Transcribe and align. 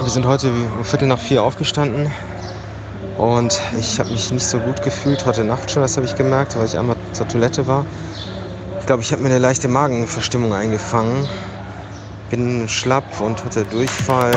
Wir 0.00 0.10
sind 0.10 0.26
heute 0.26 0.50
um 0.50 0.84
Viertel 0.84 1.08
nach 1.08 1.18
vier 1.18 1.42
aufgestanden 1.42 2.10
und 3.18 3.60
ich 3.78 4.00
habe 4.00 4.10
mich 4.10 4.30
nicht 4.30 4.46
so 4.46 4.58
gut 4.58 4.80
gefühlt 4.82 5.26
heute 5.26 5.44
Nacht 5.44 5.70
schon, 5.70 5.82
das 5.82 5.96
habe 5.96 6.06
ich 6.06 6.14
gemerkt, 6.14 6.56
weil 6.56 6.64
ich 6.66 6.78
einmal 6.78 6.96
zur 7.12 7.28
Toilette 7.28 7.66
war. 7.66 7.84
Ich 8.80 8.86
glaube, 8.86 9.02
ich 9.02 9.12
habe 9.12 9.22
mir 9.22 9.28
eine 9.28 9.38
leichte 9.38 9.68
Magenverstimmung 9.68 10.54
eingefangen. 10.54 11.28
Bin 12.30 12.68
schlapp 12.68 13.20
und 13.20 13.44
hatte 13.44 13.64
Durchfall. 13.64 14.32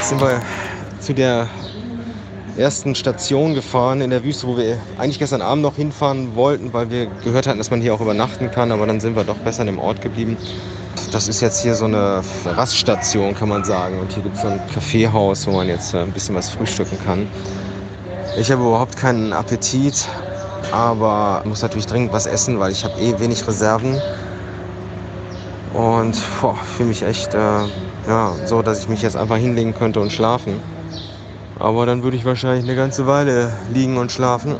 Jetzt 0.00 0.08
sind 0.08 0.22
wir 0.22 0.40
zu 1.00 1.12
der 1.12 1.46
ersten 2.56 2.94
Station 2.94 3.52
gefahren 3.52 4.00
in 4.00 4.08
der 4.08 4.24
Wüste, 4.24 4.46
wo 4.46 4.56
wir 4.56 4.78
eigentlich 4.96 5.18
gestern 5.18 5.42
Abend 5.42 5.62
noch 5.62 5.76
hinfahren 5.76 6.34
wollten, 6.34 6.72
weil 6.72 6.90
wir 6.90 7.06
gehört 7.22 7.46
hatten, 7.46 7.58
dass 7.58 7.70
man 7.70 7.82
hier 7.82 7.92
auch 7.92 8.00
übernachten 8.00 8.50
kann, 8.50 8.72
aber 8.72 8.86
dann 8.86 8.98
sind 8.98 9.14
wir 9.14 9.24
doch 9.24 9.36
besser 9.36 9.66
im 9.66 9.78
Ort 9.78 10.00
geblieben. 10.00 10.38
Das 11.12 11.28
ist 11.28 11.42
jetzt 11.42 11.60
hier 11.60 11.74
so 11.74 11.84
eine 11.84 12.22
Raststation, 12.46 13.34
kann 13.34 13.50
man 13.50 13.62
sagen. 13.62 14.00
Und 14.00 14.10
hier 14.10 14.22
gibt 14.22 14.36
es 14.36 14.40
so 14.40 14.48
ein 14.48 14.58
Kaffeehaus, 14.72 15.46
wo 15.46 15.50
man 15.50 15.68
jetzt 15.68 15.94
ein 15.94 16.12
bisschen 16.12 16.34
was 16.34 16.48
frühstücken 16.48 16.96
kann. 17.04 17.28
Ich 18.38 18.50
habe 18.50 18.62
überhaupt 18.62 18.96
keinen 18.96 19.34
Appetit, 19.34 20.08
aber 20.72 21.42
muss 21.44 21.60
natürlich 21.60 21.86
dringend 21.86 22.14
was 22.14 22.24
essen, 22.24 22.58
weil 22.58 22.72
ich 22.72 22.84
habe 22.84 22.98
eh 22.98 23.20
wenig 23.20 23.46
Reserven. 23.46 24.00
Und 25.74 26.16
fühle 26.16 26.88
mich 26.88 27.02
echt 27.02 27.34
äh, 27.34 27.64
ja, 28.10 28.34
so, 28.44 28.60
dass 28.60 28.80
ich 28.80 28.88
mich 28.88 29.02
jetzt 29.02 29.16
einfach 29.16 29.36
hinlegen 29.36 29.72
könnte 29.72 30.00
und 30.00 30.12
schlafen. 30.12 30.60
Aber 31.60 31.86
dann 31.86 32.02
würde 32.02 32.16
ich 32.16 32.24
wahrscheinlich 32.24 32.64
eine 32.64 32.74
ganze 32.74 33.06
Weile 33.06 33.52
liegen 33.72 33.98
und 33.98 34.10
schlafen. 34.10 34.56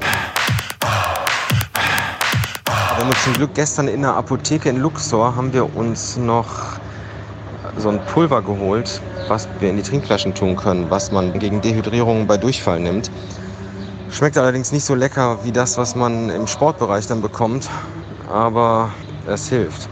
Wir 2.69 3.05
haben 3.05 3.13
zum 3.25 3.33
Glück 3.33 3.53
gestern 3.55 3.89
in 3.89 4.03
der 4.03 4.15
Apotheke 4.15 4.69
in 4.69 4.77
Luxor 4.81 5.35
haben 5.35 5.53
wir 5.53 5.75
uns 5.75 6.17
noch 6.17 6.47
so 7.77 7.89
ein 7.89 7.99
Pulver 8.07 8.41
geholt, 8.41 9.01
was 9.27 9.49
wir 9.59 9.71
in 9.71 9.79
die 9.79 9.83
Trinkflaschen 9.83 10.33
tun 10.33 10.55
können, 10.55 10.89
was 10.89 11.11
man 11.11 11.37
gegen 11.37 11.61
Dehydrierung 11.61 12.29
bei 12.29 12.37
Durchfall 12.37 12.79
nimmt. 12.79 13.11
Schmeckt 14.13 14.39
allerdings 14.39 14.71
nicht 14.71 14.85
so 14.85 14.95
lecker 14.95 15.39
wie 15.43 15.51
das, 15.51 15.77
was 15.77 15.97
man 15.97 16.31
im 16.31 16.47
Sportbereich 16.47 17.09
dann 17.09 17.21
bekommt, 17.21 17.69
aber 18.31 18.93
es 19.27 19.49
hilft. 19.49 19.89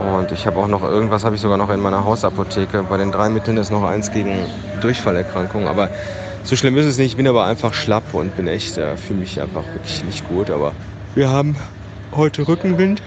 Und 0.00 0.32
ich 0.32 0.46
habe 0.46 0.58
auch 0.58 0.66
noch 0.66 0.82
irgendwas, 0.82 1.24
habe 1.24 1.34
ich 1.34 1.42
sogar 1.42 1.58
noch 1.58 1.68
in 1.70 1.80
meiner 1.80 2.04
Hausapotheke. 2.04 2.84
Bei 2.84 2.96
den 2.96 3.12
drei 3.12 3.28
Mitteln 3.28 3.56
ist 3.58 3.70
noch 3.70 3.82
eins 3.82 4.10
gegen 4.10 4.46
Durchfallerkrankungen. 4.80 5.68
Aber 5.68 5.90
so 6.42 6.56
schlimm 6.56 6.76
ist 6.78 6.86
es 6.86 6.96
nicht. 6.96 7.08
Ich 7.08 7.16
bin 7.16 7.28
aber 7.28 7.44
einfach 7.44 7.74
schlapp 7.74 8.14
und 8.14 8.34
bin 8.36 8.48
echt, 8.48 8.78
äh, 8.78 8.96
fühle 8.96 9.20
mich 9.20 9.40
einfach 9.40 9.64
wirklich 9.74 10.02
nicht 10.04 10.26
gut. 10.28 10.50
Aber 10.50 10.72
wir 11.14 11.28
haben 11.28 11.54
heute 12.12 12.48
Rückenwind. 12.48 13.02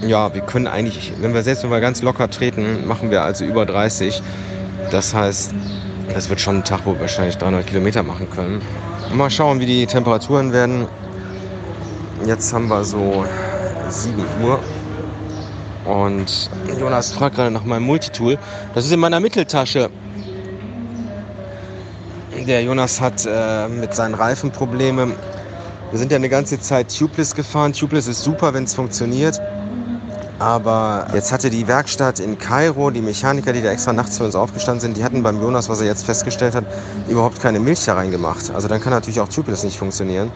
Ja, 0.00 0.32
wir 0.32 0.40
können 0.40 0.66
eigentlich, 0.66 1.12
wenn 1.20 1.34
wir 1.34 1.42
selbst 1.42 1.62
wenn 1.64 1.70
wir 1.70 1.80
ganz 1.80 2.02
locker 2.02 2.30
treten, 2.30 2.86
machen 2.86 3.10
wir 3.10 3.22
also 3.22 3.44
über 3.44 3.66
30. 3.66 4.22
Das 4.90 5.12
heißt, 5.12 5.52
das 6.14 6.30
wird 6.30 6.40
schon 6.40 6.58
ein 6.58 6.64
Tag, 6.64 6.80
wo 6.84 6.92
wir 6.94 7.00
wahrscheinlich 7.00 7.36
300 7.36 7.66
Kilometer 7.66 8.02
machen 8.02 8.30
können. 8.30 8.62
Mal 9.12 9.30
schauen, 9.30 9.60
wie 9.60 9.66
die 9.66 9.86
Temperaturen 9.86 10.52
werden. 10.52 10.86
Jetzt 12.24 12.52
haben 12.52 12.68
wir 12.68 12.84
so 12.84 13.24
7 13.88 14.22
Uhr 14.42 14.60
und 15.88 16.50
Jonas 16.78 17.12
fragt 17.12 17.36
gerade 17.36 17.50
nach 17.50 17.64
meinem 17.64 17.84
Multitool. 17.84 18.38
Das 18.74 18.84
ist 18.84 18.92
in 18.92 19.00
meiner 19.00 19.20
Mitteltasche. 19.20 19.90
Der 22.46 22.62
Jonas 22.62 23.00
hat 23.00 23.26
äh, 23.26 23.68
mit 23.68 23.94
seinen 23.94 24.14
Reifen 24.14 24.50
Probleme. 24.50 25.12
Wir 25.90 25.98
sind 25.98 26.12
ja 26.12 26.16
eine 26.16 26.28
ganze 26.28 26.60
Zeit 26.60 26.94
Tubeless 26.94 27.34
gefahren. 27.34 27.72
Tubeless 27.72 28.06
ist 28.06 28.22
super, 28.22 28.52
wenn 28.52 28.64
es 28.64 28.74
funktioniert. 28.74 29.40
Aber 30.38 31.06
jetzt 31.14 31.32
hatte 31.32 31.50
die 31.50 31.66
Werkstatt 31.66 32.20
in 32.20 32.38
Kairo, 32.38 32.90
die 32.90 33.00
Mechaniker, 33.00 33.52
die 33.52 33.62
da 33.62 33.70
extra 33.70 33.92
nachts 33.92 34.18
für 34.18 34.24
uns 34.24 34.36
aufgestanden 34.36 34.80
sind, 34.80 34.96
die 34.96 35.02
hatten 35.02 35.22
beim 35.22 35.40
Jonas, 35.40 35.68
was 35.68 35.80
er 35.80 35.86
jetzt 35.86 36.04
festgestellt 36.04 36.54
hat, 36.54 36.64
überhaupt 37.08 37.40
keine 37.40 37.58
Milch 37.58 37.84
da 37.86 37.94
reingemacht. 37.94 38.50
Also 38.54 38.68
dann 38.68 38.80
kann 38.80 38.92
natürlich 38.92 39.20
auch 39.20 39.28
Tubeless 39.28 39.64
nicht 39.64 39.78
funktionieren. 39.78 40.30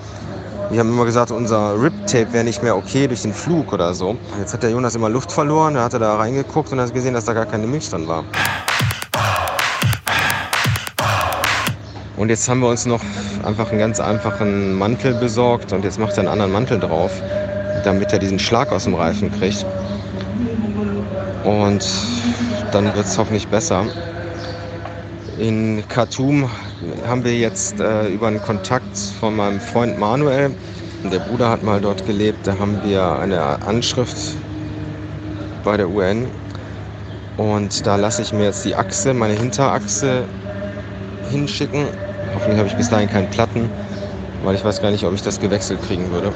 Die 0.73 0.81
haben 0.81 0.89
immer 0.89 1.05
gesagt, 1.05 1.31
unser 1.31 1.75
Rip-Tape 1.79 2.33
wäre 2.33 2.45
nicht 2.45 2.63
mehr 2.63 2.75
okay 2.75 3.07
durch 3.07 3.21
den 3.21 3.35
Flug 3.35 3.75
oder 3.75 3.93
so. 3.93 4.17
Jetzt 4.39 4.55
hat 4.55 4.63
der 4.63 4.71
Jonas 4.71 4.95
immer 4.95 5.11
Luft 5.11 5.31
verloren, 5.31 5.75
da 5.75 5.85
hat 5.85 5.93
er 5.93 5.99
da 5.99 6.17
reingeguckt 6.17 6.73
und 6.73 6.81
hat 6.81 6.95
gesehen, 6.95 7.13
dass 7.13 7.27
da 7.27 7.35
gar 7.35 7.45
keine 7.45 7.67
Milch 7.67 7.91
drin 7.91 8.09
war. 8.09 8.25
Und 12.17 12.31
jetzt 12.31 12.49
haben 12.49 12.61
wir 12.61 12.69
uns 12.69 12.87
noch 12.87 13.03
einfach 13.45 13.69
einen 13.69 13.81
ganz 13.81 14.01
einfachen 14.01 14.73
Mantel 14.73 15.13
besorgt 15.13 15.75
und 15.75 15.85
jetzt 15.85 15.99
macht 15.99 16.13
er 16.13 16.21
einen 16.21 16.29
anderen 16.29 16.53
Mantel 16.53 16.81
drauf, 16.81 17.11
damit 17.85 18.11
er 18.15 18.19
diesen 18.19 18.39
Schlag 18.39 18.73
aus 18.73 18.85
dem 18.85 18.95
Reifen 18.95 19.31
kriegt. 19.31 19.67
Und 21.45 21.87
dann 22.73 22.85
wird 22.95 23.05
es 23.05 23.19
hoffentlich 23.19 23.47
besser. 23.47 23.85
In 25.43 25.83
Khartoum 25.89 26.49
haben 27.05 27.25
wir 27.25 27.37
jetzt 27.37 27.81
äh, 27.81 28.07
über 28.07 28.29
einen 28.29 28.41
Kontakt 28.41 28.97
von 29.19 29.35
meinem 29.35 29.59
Freund 29.59 29.99
Manuel, 29.99 30.55
der 31.03 31.19
Bruder 31.19 31.51
hat 31.51 31.65
mal 31.65 31.81
dort 31.81 32.07
gelebt, 32.07 32.47
da 32.47 32.57
haben 32.57 32.81
wir 32.85 33.19
eine 33.19 33.61
Anschrift 33.67 34.37
bei 35.65 35.77
der 35.77 35.91
UN 35.91 36.29
und 37.39 37.85
da 37.85 37.97
lasse 37.97 38.23
ich 38.23 38.33
mir 38.33 38.45
jetzt 38.45 38.65
die 38.65 38.77
Achse, 38.77 39.13
meine 39.15 39.35
Hinterachse 39.35 40.23
hinschicken. 41.33 41.87
Hoffentlich 42.37 42.59
habe 42.59 42.69
ich 42.69 42.77
bis 42.77 42.89
dahin 42.89 43.11
keinen 43.11 43.31
Platten, 43.31 43.69
weil 44.45 44.55
ich 44.55 44.65
weiß 44.65 44.81
gar 44.81 44.93
nicht, 44.93 45.05
ob 45.05 45.13
ich 45.13 45.23
das 45.23 45.41
gewechselt 45.41 45.83
kriegen 45.83 46.09
würde. 46.13 46.33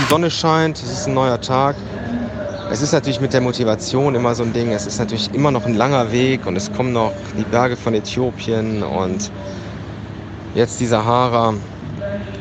Die 0.00 0.08
Sonne 0.08 0.30
scheint, 0.30 0.78
es 0.78 0.90
ist 0.90 1.08
ein 1.08 1.12
neuer 1.12 1.38
Tag. 1.38 1.76
Es 2.70 2.82
ist 2.82 2.92
natürlich 2.92 3.18
mit 3.18 3.32
der 3.32 3.40
Motivation 3.40 4.14
immer 4.14 4.34
so 4.34 4.42
ein 4.42 4.52
Ding. 4.52 4.72
Es 4.72 4.86
ist 4.86 4.98
natürlich 4.98 5.32
immer 5.32 5.50
noch 5.50 5.64
ein 5.64 5.74
langer 5.74 6.12
Weg 6.12 6.46
und 6.46 6.54
es 6.54 6.70
kommen 6.70 6.92
noch 6.92 7.12
die 7.38 7.44
Berge 7.44 7.76
von 7.76 7.94
Äthiopien 7.94 8.82
und 8.82 9.30
jetzt 10.54 10.78
die 10.78 10.86
Sahara. 10.86 11.54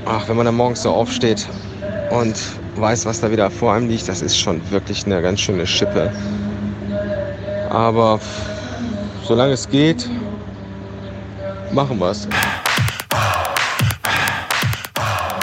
Ach, 0.06 0.28
wenn 0.28 0.36
man 0.36 0.46
dann 0.46 0.56
morgens 0.56 0.84
so 0.84 0.92
aufsteht 0.92 1.48
und 2.12 2.36
weiß, 2.76 3.06
was 3.06 3.22
da 3.22 3.32
wieder 3.32 3.50
vor 3.50 3.74
einem 3.74 3.88
liegt, 3.88 4.10
das 4.10 4.22
ist 4.22 4.38
schon 4.38 4.62
wirklich 4.70 5.06
eine 5.06 5.22
ganz 5.22 5.40
schöne 5.40 5.66
Schippe. 5.66 6.12
Aber 7.70 8.20
solange 9.24 9.54
es 9.54 9.70
geht, 9.70 10.10
machen 11.72 12.00
wir 12.00 12.12
es. 12.12 12.28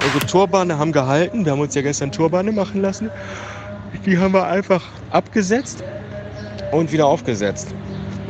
Unsere 0.05 0.27
Turbane 0.27 0.77
haben 0.77 0.93
gehalten. 0.93 1.47
Wir 1.47 1.53
haben 1.53 1.61
uns 1.61 1.75
ja 1.75 1.81
gestern 1.81 2.13
Turbane 2.13 2.53
machen 2.53 2.83
lassen. 2.83 3.11
Die 4.05 4.19
haben 4.19 4.35
wir 4.35 4.47
einfach 4.47 4.83
abgesetzt 5.11 5.83
und 6.73 6.93
wieder 6.93 7.07
aufgesetzt. 7.07 7.75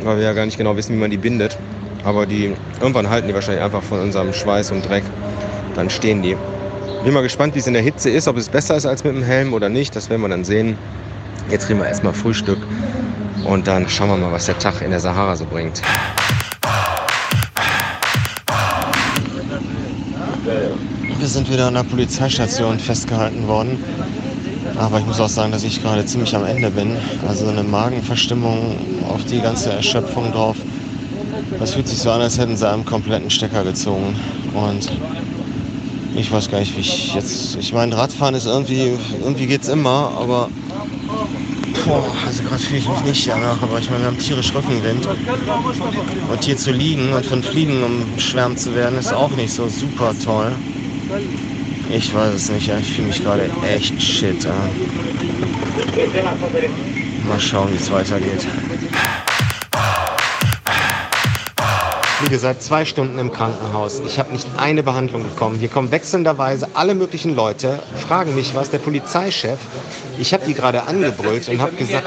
Weil 0.02 0.18
wir 0.18 0.24
ja 0.24 0.32
gar 0.32 0.44
nicht 0.44 0.58
genau 0.58 0.76
wissen, 0.76 0.94
wie 0.94 1.00
man 1.00 1.10
die 1.10 1.16
bindet. 1.16 1.58
Aber 2.04 2.26
die, 2.26 2.54
irgendwann 2.80 3.08
halten 3.08 3.28
die 3.28 3.34
wahrscheinlich 3.34 3.64
einfach 3.64 3.82
von 3.82 4.00
unserem 4.00 4.32
Schweiß 4.32 4.70
und 4.70 4.88
Dreck. 4.88 5.04
Dann 5.74 5.90
stehen 5.90 6.22
die. 6.22 6.36
Bin 7.02 7.12
mal 7.12 7.22
gespannt, 7.22 7.54
wie 7.54 7.58
es 7.58 7.66
in 7.66 7.74
der 7.74 7.82
Hitze 7.82 8.10
ist, 8.10 8.28
ob 8.28 8.36
es 8.36 8.48
besser 8.48 8.76
ist 8.76 8.86
als 8.86 9.04
mit 9.04 9.14
dem 9.14 9.22
Helm 9.22 9.52
oder 9.52 9.68
nicht. 9.68 9.96
Das 9.96 10.10
werden 10.10 10.22
wir 10.22 10.28
dann 10.28 10.44
sehen. 10.44 10.78
Jetzt 11.50 11.66
kriegen 11.66 11.78
wir 11.78 11.86
erstmal 11.86 12.14
Frühstück 12.14 12.58
und 13.44 13.66
dann 13.66 13.88
schauen 13.88 14.08
wir 14.08 14.16
mal, 14.16 14.32
was 14.32 14.46
der 14.46 14.58
Tag 14.58 14.80
in 14.80 14.90
der 14.90 15.00
Sahara 15.00 15.36
so 15.36 15.44
bringt. 15.44 15.82
Wir 21.18 21.28
sind 21.28 21.50
wieder 21.50 21.66
an 21.66 21.74
der 21.74 21.82
Polizeistation 21.82 22.78
festgehalten 22.78 23.46
worden. 23.46 23.82
Aber 24.76 24.98
ich 24.98 25.06
muss 25.06 25.20
auch 25.20 25.28
sagen, 25.28 25.52
dass 25.52 25.64
ich 25.64 25.82
gerade 25.82 26.04
ziemlich 26.04 26.34
am 26.34 26.44
Ende 26.44 26.70
bin. 26.70 26.96
Also 27.26 27.46
eine 27.48 27.62
Magenverstimmung 27.62 28.76
auf 29.08 29.24
die 29.24 29.40
ganze 29.40 29.72
Erschöpfung 29.72 30.32
drauf. 30.32 30.56
Das 31.58 31.74
fühlt 31.74 31.88
sich 31.88 31.98
so 31.98 32.10
an, 32.10 32.20
als 32.20 32.38
hätten 32.38 32.56
sie 32.56 32.68
einen 32.68 32.84
kompletten 32.84 33.30
Stecker 33.30 33.64
gezogen. 33.64 34.18
Und 34.52 34.90
ich 36.14 36.30
weiß 36.30 36.50
gar 36.50 36.60
nicht, 36.60 36.76
wie 36.76 36.80
ich 36.80 37.14
jetzt. 37.14 37.56
Ich 37.56 37.72
meine, 37.72 37.96
Radfahren 37.96 38.34
ist 38.34 38.46
irgendwie, 38.46 38.98
irgendwie 39.20 39.46
geht's 39.46 39.68
immer, 39.68 40.12
aber. 40.18 40.50
Boah, 41.84 42.04
also 42.26 42.42
gerade 42.42 42.62
fühle 42.62 42.78
ich 42.78 42.88
mich 42.88 43.04
nicht 43.04 43.28
danach, 43.28 43.60
aber 43.62 43.78
ich 43.78 43.90
meine, 43.90 44.02
wir 44.02 44.06
haben 44.06 44.18
tierisch 44.18 44.54
Rückenwind. 44.54 45.06
Und 45.06 46.44
hier 46.44 46.56
zu 46.56 46.72
liegen 46.72 47.12
und 47.12 47.26
von 47.26 47.42
Fliegen 47.42 47.82
umschwärmt 47.82 48.58
zu 48.58 48.74
werden, 48.74 48.98
ist 48.98 49.12
auch 49.12 49.32
nicht 49.32 49.52
so 49.52 49.68
super 49.68 50.14
toll. 50.16 50.52
Ich 51.90 52.14
weiß 52.14 52.34
es 52.34 52.50
nicht, 52.50 52.68
ich 52.68 52.92
fühle 52.94 53.08
mich 53.08 53.22
gerade 53.22 53.50
echt 53.66 54.00
shit. 54.00 54.46
Mal 57.28 57.40
schauen, 57.40 57.72
wie 57.72 57.76
es 57.76 57.90
weitergeht. 57.90 58.46
liege 62.24 62.38
seit 62.38 62.62
zwei 62.62 62.84
Stunden 62.84 63.18
im 63.18 63.30
Krankenhaus. 63.30 64.00
Ich 64.06 64.18
habe 64.18 64.32
nicht 64.32 64.46
eine 64.56 64.82
Behandlung 64.82 65.24
bekommen. 65.24 65.58
Hier 65.58 65.68
kommen 65.68 65.90
wechselnderweise 65.90 66.68
alle 66.74 66.94
möglichen 66.94 67.36
Leute, 67.36 67.82
fragen 68.08 68.34
mich 68.34 68.54
was, 68.54 68.70
der 68.70 68.78
Polizeichef. 68.78 69.58
Ich 70.18 70.32
habe 70.32 70.44
die 70.46 70.54
gerade 70.54 70.84
angebrüllt 70.84 71.48
und 71.48 71.60
habe 71.60 71.72
gesagt... 71.72 72.06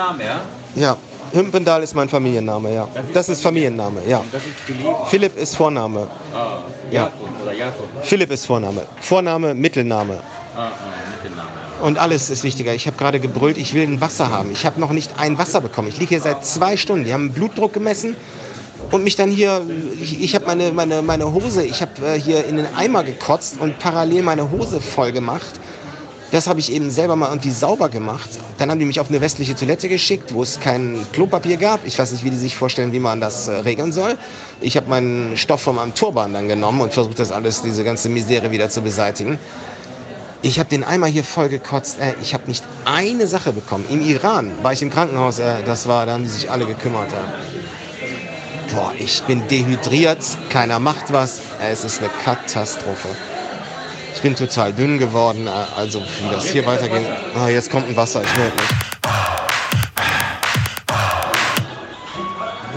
Ja, 0.76 0.98
Hümpendal 1.34 1.84
ist 1.84 1.96
mein 1.96 2.10
Familienname, 2.10 2.74
ja. 2.74 2.88
Das 3.14 3.30
ist 3.30 3.42
Familienname, 3.42 4.02
ja. 4.08 4.24
Philipp 5.10 5.38
ist 5.38 5.56
Vorname. 5.56 6.08
Ah, 6.34 6.60
ja. 6.92 7.12
Philipp 8.04 8.32
ist 8.32 8.46
Vorname. 8.46 8.84
Vorname, 9.02 9.54
Mittelname. 9.54 10.20
Ah, 10.56 10.68
ah, 10.68 10.72
Mittelname. 11.22 11.50
Und 11.82 12.00
alles 12.00 12.30
ist 12.30 12.44
wichtiger. 12.44 12.74
Ich 12.74 12.88
habe 12.88 12.98
gerade 12.98 13.20
gebrüllt, 13.20 13.58
ich 13.58 13.74
will 13.74 13.84
ein 13.84 14.02
Wasser 14.02 14.32
haben. 14.32 14.52
Ich 14.52 14.66
habe 14.66 14.80
noch 14.80 14.92
nicht 14.92 15.12
ein 15.20 15.38
Wasser 15.38 15.62
bekommen. 15.62 15.90
Ich 15.90 16.00
liege 16.00 16.10
hier 16.10 16.22
seit 16.22 16.46
zwei 16.46 16.76
Stunden. 16.76 17.06
Die 17.06 17.14
haben 17.14 17.32
Blutdruck 17.32 17.74
gemessen 17.74 18.16
und 18.92 19.04
mich 19.04 19.16
dann 19.16 19.30
hier, 19.30 19.62
ich, 20.02 20.22
ich 20.22 20.36
habe 20.36 20.46
meine, 20.46 20.72
meine, 20.72 21.02
meine 21.02 21.32
Hose, 21.32 21.64
ich 21.64 21.82
habe 21.82 21.92
äh, 22.06 22.20
hier 22.20 22.46
in 22.46 22.58
den 22.58 22.68
Eimer 22.76 23.04
gekotzt 23.04 23.60
und 23.60 23.78
parallel 23.80 24.24
meine 24.24 24.50
Hose 24.50 24.82
voll 24.82 25.12
gemacht. 25.12 25.60
Das 26.32 26.48
habe 26.48 26.60
ich 26.60 26.72
eben 26.72 26.92
selber 26.92 27.16
mal 27.16 27.30
irgendwie 27.30 27.52
sauber 27.52 27.88
gemacht. 27.88 28.30
Dann 28.58 28.70
haben 28.70 28.80
die 28.80 28.86
mich 28.86 29.00
auf 29.00 29.10
eine 29.10 29.22
westliche 29.22 29.56
Toilette 29.56 29.88
geschickt, 29.88 30.34
wo 30.34 30.44
es 30.44 30.60
kein 30.60 31.06
Klopapier 31.14 31.56
gab. 31.56 31.86
Ich 31.86 31.98
weiß 31.98 32.12
nicht, 32.12 32.26
wie 32.26 32.30
die 32.30 32.38
sich 32.38 32.56
vorstellen, 32.56 32.92
wie 32.92 33.00
man 33.00 33.22
das 33.22 33.48
äh, 33.48 33.54
regeln 33.54 33.94
soll. 33.94 34.18
Ich 34.60 34.76
habe 34.76 34.90
meinen 34.90 35.38
Stoff 35.38 35.62
von 35.62 35.76
meinem 35.78 35.94
Turban 35.94 36.34
dann 36.34 36.50
genommen 36.50 36.82
und 36.82 36.94
versucht, 36.94 37.20
das 37.20 37.32
alles, 37.32 37.62
diese 37.62 37.86
ganze 37.86 38.10
Misere 38.10 38.52
wieder 38.52 38.70
zu 38.70 38.82
beseitigen. 38.82 39.40
Ich 40.42 40.60
habe 40.60 40.70
den 40.70 40.84
Eimer 40.84 41.08
hier 41.08 41.24
voll 41.24 41.48
gekotzt. 41.48 41.98
Äh, 42.00 42.16
ich 42.22 42.34
habe 42.34 42.44
nicht 42.48 42.64
eine 42.84 43.28
Sache 43.28 43.54
bekommen. 43.54 43.86
Im 43.90 44.02
Iran 44.02 44.52
war 44.62 44.74
ich 44.74 44.82
im 44.82 44.90
Krankenhaus. 44.90 45.40
Äh, 45.40 45.64
das 45.66 45.88
war, 45.88 46.06
da 46.06 46.14
haben 46.14 46.24
die 46.24 46.30
sich 46.30 46.52
alle 46.52 46.66
gekümmert. 46.66 47.10
Boah, 48.74 48.92
ich 49.00 49.24
bin 49.24 49.48
dehydriert. 49.48 50.20
Keiner 50.50 50.80
macht 50.80 51.14
was. 51.14 51.40
Es 51.62 51.86
ist 51.86 52.00
eine 52.00 52.10
Katastrophe. 52.26 53.08
Ich 54.18 54.24
bin 54.24 54.36
total 54.36 54.74
dünn 54.74 54.98
geworden. 54.98 55.46
Äh, 55.46 55.52
also 55.80 56.02
wie 56.02 56.30
das 56.32 56.46
hier 56.46 56.66
weitergeht. 56.66 57.06
Ah, 57.36 57.50
jetzt 57.50 57.70
kommt 57.70 57.88
ein 57.88 57.96
Wasser. 57.96 58.24
Ich 58.24 58.36
melde 58.36 58.56
mich. 58.56 58.70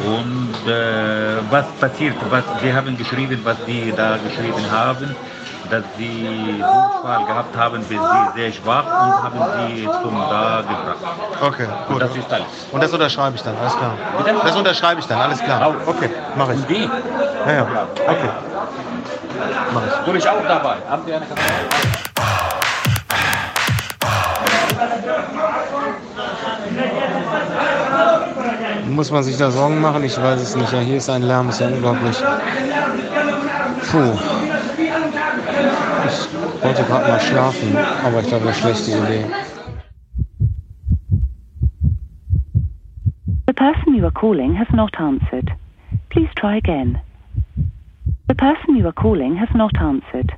Und 0.05 0.71
äh, 0.71 1.39
was 1.51 1.65
passiert? 1.81 2.15
Was, 2.29 2.45
Sie 2.63 2.71
haben 2.71 2.95
geschrieben, 2.99 3.41
was 3.43 3.57
Sie 3.67 3.91
da 3.97 4.19
geschrieben 4.19 4.71
haben 4.71 5.17
dass 5.71 5.85
sie 5.97 6.27
Durchfall 6.59 7.25
gehabt 7.27 7.57
haben, 7.57 7.79
bis 7.85 7.99
sie 7.99 8.41
sehr 8.41 8.53
schwach 8.53 8.85
und 8.85 9.23
haben 9.23 9.69
sie 9.69 9.85
zum 9.85 10.17
da 10.19 10.63
gebracht. 10.63 10.97
Okay, 11.41 11.67
gut. 11.87 11.95
Und 11.95 12.03
das 12.03 12.17
ist 12.17 12.33
alles. 12.33 12.47
Und 12.73 12.83
das 12.83 12.93
unterschreibe 12.93 13.37
ich 13.37 13.43
dann, 13.43 13.57
alles 13.57 13.77
klar. 13.77 13.93
Bitte? 14.19 14.35
Das 14.43 14.57
unterschreibe 14.57 15.01
ich 15.01 15.07
dann, 15.07 15.21
alles 15.21 15.39
klar. 15.39 15.73
Okay, 15.87 16.11
mache 16.37 16.55
ich. 16.55 16.65
Die? 16.67 16.91
Ja, 17.47 17.53
ja, 17.53 17.67
okay. 18.09 18.50
Mach 19.73 19.87
ich. 19.87 20.07
Bin 20.07 20.17
ich 20.17 20.29
auch 20.29 20.43
dabei. 20.43 20.77
Haben 20.89 21.03
Sie 21.07 21.13
eine 21.13 21.27
Muss 28.89 29.11
man 29.11 29.23
sich 29.23 29.37
da 29.37 29.51
Sorgen 29.51 29.81
machen? 29.81 30.05
Ich 30.05 30.21
weiß 30.21 30.41
es 30.41 30.57
nicht. 30.57 30.73
Ja, 30.73 30.81
hier 30.81 30.97
ist 30.97 31.09
ein 31.09 31.23
Lärm, 31.23 31.49
ist 31.49 31.61
ja 31.61 31.69
unglaublich. 31.69 32.17
Puh. 33.91 34.19
Ich 36.07 36.65
wollte 36.65 36.83
gerade 36.83 37.09
mal 37.09 37.21
schlafen, 37.21 37.79
aber 38.05 38.21
ich 38.21 38.29
glaube, 38.29 38.45
eine 38.45 38.55
schlechte 38.55 38.91
Idee. 38.91 39.25
The 43.47 43.55
person 43.55 43.95
you 43.95 44.05
are 44.05 44.13
calling 44.13 44.55
has 44.55 44.69
not 44.73 44.99
answered. 44.99 45.51
Please 46.11 46.31
try 46.37 46.57
again. 46.57 47.01
The 48.31 48.37
person 48.37 48.77
you 48.77 48.87
are 48.87 48.93
calling 48.93 49.35
has 49.39 49.49
not 49.57 49.77
answered. 49.81 50.33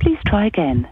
Please 0.00 0.18
try 0.26 0.46
again. 0.46 0.88